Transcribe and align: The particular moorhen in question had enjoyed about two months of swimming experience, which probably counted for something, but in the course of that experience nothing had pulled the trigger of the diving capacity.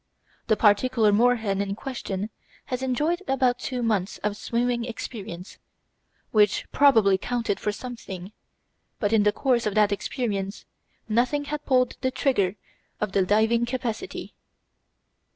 The 0.47 0.55
particular 0.57 1.11
moorhen 1.11 1.61
in 1.61 1.75
question 1.75 2.31
had 2.65 2.81
enjoyed 2.81 3.21
about 3.27 3.59
two 3.59 3.83
months 3.83 4.17
of 4.23 4.35
swimming 4.35 4.83
experience, 4.83 5.59
which 6.31 6.65
probably 6.71 7.19
counted 7.19 7.59
for 7.59 7.71
something, 7.71 8.31
but 8.99 9.13
in 9.13 9.21
the 9.21 9.31
course 9.31 9.67
of 9.67 9.75
that 9.75 9.91
experience 9.91 10.65
nothing 11.07 11.43
had 11.43 11.65
pulled 11.67 11.97
the 12.01 12.09
trigger 12.09 12.55
of 12.99 13.11
the 13.11 13.23
diving 13.23 13.63
capacity. 13.67 14.33